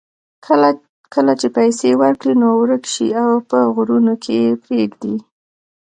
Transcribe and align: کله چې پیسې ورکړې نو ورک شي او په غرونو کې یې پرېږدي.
کله 1.15 1.33
چې 1.41 1.47
پیسې 1.57 1.89
ورکړې 2.01 2.33
نو 2.41 2.49
ورک 2.61 2.83
شي 2.93 3.07
او 3.23 3.31
په 3.49 3.57
غرونو 3.75 4.13
کې 4.23 4.33
یې 4.43 4.49
پرېږدي. 4.63 5.15